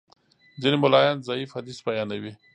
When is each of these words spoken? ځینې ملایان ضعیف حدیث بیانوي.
ځینې 0.61 0.77
ملایان 0.83 1.17
ضعیف 1.27 1.49
حدیث 1.57 1.79
بیانوي. 1.85 2.33